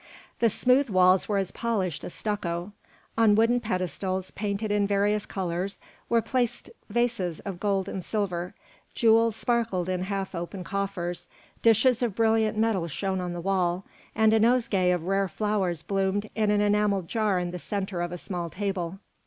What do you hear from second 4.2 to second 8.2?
painted in various colours, were placed vases of gold and